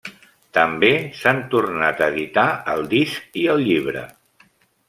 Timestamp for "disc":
2.97-3.41